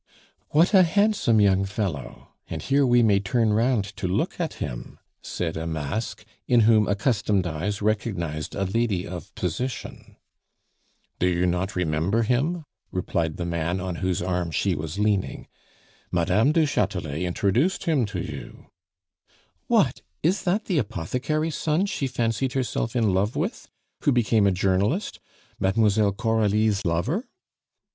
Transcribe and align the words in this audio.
"What 0.49 0.73
a 0.73 0.81
handsome 0.81 1.39
young 1.39 1.63
fellow; 1.63 2.29
and 2.49 2.63
here 2.63 2.87
we 2.87 3.03
may 3.03 3.19
turn 3.19 3.53
round 3.53 3.83
to 3.97 4.07
look 4.07 4.39
at 4.39 4.55
him," 4.55 4.97
said 5.21 5.55
a 5.55 5.67
mask, 5.67 6.25
in 6.47 6.61
whom 6.61 6.87
accustomed 6.87 7.45
eyes 7.45 7.83
recognized 7.83 8.55
a 8.55 8.63
lady 8.65 9.05
of 9.07 9.31
position. 9.35 10.15
"Do 11.19 11.27
you 11.27 11.45
not 11.45 11.75
remember 11.75 12.23
him?" 12.23 12.63
replied 12.91 13.37
the 13.37 13.45
man 13.45 13.79
on 13.79 13.97
whose 13.97 14.23
arm 14.23 14.49
she 14.49 14.73
was 14.73 14.97
leaning. 14.97 15.47
"Madame 16.11 16.51
du 16.51 16.65
Chatelet 16.65 17.21
introduced 17.21 17.83
him 17.83 18.07
to 18.07 18.21
you" 18.21 18.71
"What, 19.77 20.01
is 20.23 20.45
that 20.45 20.65
the 20.65 20.79
apothecary's 20.79 21.55
son 21.55 21.85
she 21.85 22.07
fancied 22.07 22.53
herself 22.53 22.95
in 22.95 23.13
love 23.13 23.35
with, 23.35 23.67
who 24.03 24.11
became 24.11 24.47
a 24.47 24.51
journalist, 24.51 25.19
Mademoiselle 25.59 26.11
Coralie's 26.11 26.85
lover?" 26.85 27.29